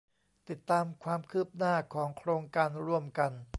[0.49, 3.31] ติดตามความคืบหน้าของโครงการร่วมกัน